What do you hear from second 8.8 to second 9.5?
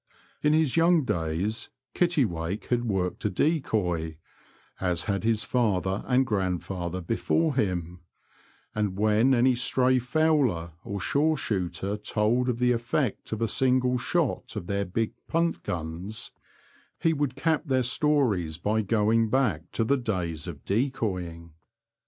when